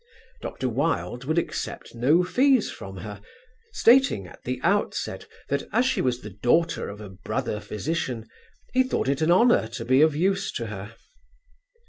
Dr. 0.41 0.67
Wilde 0.67 1.25
would 1.25 1.37
accept 1.37 1.93
no 1.93 2.23
fees 2.23 2.71
from 2.71 2.97
her, 2.97 3.21
stating 3.71 4.25
at 4.25 4.43
the 4.45 4.59
outset 4.63 5.27
that 5.49 5.69
as 5.71 5.85
she 5.85 6.01
was 6.01 6.21
the 6.21 6.31
daughter 6.31 6.89
of 6.89 6.99
a 6.99 7.09
brother 7.09 7.59
physician, 7.59 8.27
he 8.73 8.81
thought 8.81 9.07
it 9.07 9.21
an 9.21 9.29
honour 9.29 9.67
to 9.67 9.85
be 9.85 10.01
of 10.01 10.15
use 10.15 10.51
to 10.53 10.65
her. 10.65 10.95